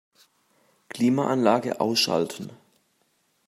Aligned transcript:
Klimaanlage 0.89 1.79
ausschalten. 1.79 2.49